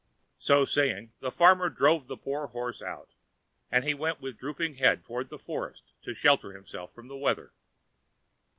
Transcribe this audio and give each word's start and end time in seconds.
So 0.39 0.65
saying, 0.65 1.13
the 1.19 1.29
farmer 1.31 1.69
drove 1.69 2.07
the 2.07 2.17
poor 2.17 2.47
horse 2.47 2.81
out; 2.81 3.11
and 3.71 3.83
he 3.83 3.93
went 3.93 4.19
with 4.19 4.39
drooping 4.39 4.77
head 4.77 5.05
toward 5.05 5.29
the 5.29 5.37
forest 5.37 5.93
to 6.01 6.15
shelter 6.15 6.53
himself 6.53 6.89
there 6.89 6.95
from 6.95 7.07
the 7.07 7.17
weather. 7.17 7.53